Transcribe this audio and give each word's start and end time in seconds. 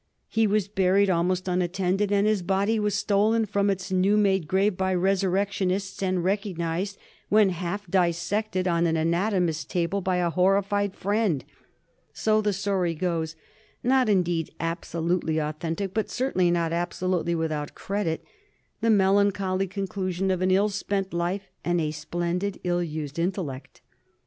He 0.29 0.47
was 0.47 0.67
buried 0.67 1.11
almost 1.11 1.47
unattended, 1.47 2.11
and 2.11 2.25
his 2.25 2.41
body 2.41 2.79
was 2.79 2.95
stolen 2.95 3.45
from 3.45 3.69
its 3.69 3.91
new 3.91 4.17
made 4.17 4.47
grave 4.47 4.75
by 4.75 4.95
resurrectionists, 4.95 6.01
and 6.01 6.23
recognized, 6.23 6.97
when 7.29 7.49
half 7.49 7.85
dis 7.85 8.17
sected, 8.17 8.65
on 8.65 8.87
an 8.87 8.97
anatomist's 8.97 9.63
table 9.63 10.01
by 10.01 10.17
a 10.17 10.31
horrified 10.31 10.95
friend. 10.95 11.45
So 12.15 12.41
the 12.41 12.51
story 12.51 12.95
goes— 12.95 13.35
not, 13.93 14.09
indeed, 14.09 14.49
absolutely 14.59 15.37
authentic, 15.39 15.93
but 15.93 16.09
cer 16.09 16.31
tainly 16.31 16.51
not 16.51 16.73
absolutely 16.73 17.35
without 17.35 17.75
credit— 17.75 18.25
the 18.81 18.89
melancholy 18.89 19.67
con 19.67 19.85
clusion 19.85 20.33
of 20.33 20.41
an 20.41 20.49
ill 20.49 20.69
spent 20.69 21.13
life 21.13 21.47
and 21.63 21.79
a 21.79 21.91
splendid, 21.91 22.59
ill 22.63 22.81
used 22.81 23.19
intellect. 23.19 23.81